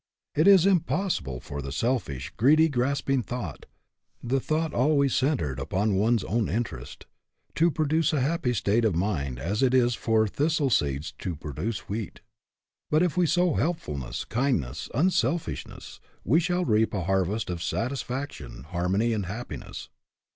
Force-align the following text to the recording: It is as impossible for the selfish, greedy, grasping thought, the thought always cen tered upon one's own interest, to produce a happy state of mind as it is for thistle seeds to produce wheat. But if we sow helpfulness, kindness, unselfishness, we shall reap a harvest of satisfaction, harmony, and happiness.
It 0.33 0.47
is 0.47 0.65
as 0.65 0.71
impossible 0.71 1.39
for 1.39 1.61
the 1.61 1.71
selfish, 1.71 2.33
greedy, 2.35 2.69
grasping 2.69 3.21
thought, 3.21 3.67
the 4.23 4.39
thought 4.39 4.73
always 4.73 5.13
cen 5.13 5.37
tered 5.37 5.59
upon 5.59 5.93
one's 5.93 6.23
own 6.23 6.49
interest, 6.49 7.05
to 7.53 7.69
produce 7.69 8.11
a 8.11 8.19
happy 8.19 8.55
state 8.55 8.83
of 8.83 8.95
mind 8.95 9.37
as 9.37 9.61
it 9.61 9.75
is 9.75 9.93
for 9.93 10.27
thistle 10.27 10.71
seeds 10.71 11.11
to 11.19 11.35
produce 11.35 11.87
wheat. 11.87 12.21
But 12.89 13.03
if 13.03 13.15
we 13.15 13.27
sow 13.27 13.53
helpfulness, 13.53 14.25
kindness, 14.25 14.89
unselfishness, 14.95 15.99
we 16.23 16.39
shall 16.39 16.65
reap 16.65 16.95
a 16.95 17.03
harvest 17.03 17.51
of 17.51 17.61
satisfaction, 17.61 18.63
harmony, 18.63 19.13
and 19.13 19.27
happiness. 19.27 19.89